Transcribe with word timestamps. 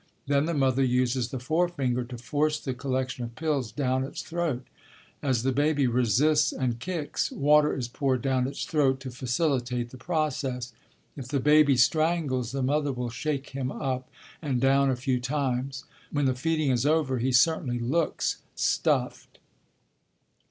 Then 0.25 0.47
the 0.47 0.55
mother 0.55 0.83
uses 0.83 1.29
the 1.29 1.37
forefinger 1.37 2.03
to 2.05 2.17
force 2.17 2.59
the 2.59 2.73
collection 2.73 3.23
of 3.23 3.35
pills 3.35 3.71
down 3.71 4.03
its 4.03 4.23
throat. 4.23 4.63
As 5.21 5.43
the 5.43 5.51
baby 5.51 5.85
resists 5.85 6.51
and 6.51 6.79
kicks, 6.79 7.31
water 7.31 7.75
is 7.77 7.87
poured 7.87 8.23
down 8.23 8.47
its 8.47 8.65
throat 8.65 8.99
to 9.01 9.11
facilitate 9.11 9.91
the 9.91 9.99
process. 9.99 10.73
If 11.15 11.27
the 11.27 11.39
baby 11.39 11.77
strangles, 11.77 12.51
the 12.51 12.63
mother 12.63 12.91
will 12.91 13.11
shake 13.11 13.49
him 13.51 13.71
up 13.71 14.09
and 14.41 14.59
down 14.59 14.89
a 14.89 14.95
few 14.95 15.19
times. 15.19 15.83
When 16.09 16.25
the 16.25 16.33
feeding 16.33 16.71
is 16.71 16.83
over, 16.87 17.19
he 17.19 17.31
certainly 17.31 17.77
looks 17.77 18.37
"stuffed." 18.55 19.37